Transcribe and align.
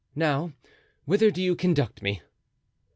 Now, 0.15 0.53
whither 1.05 1.29
do 1.29 1.43
you 1.43 1.55
conduct 1.55 2.01
me?" 2.01 2.23